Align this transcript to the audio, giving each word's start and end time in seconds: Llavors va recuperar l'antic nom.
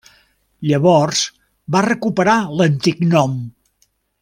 Llavors 0.69 1.19
va 1.77 1.83
recuperar 1.89 2.35
l'antic 2.63 3.07
nom. 3.13 3.39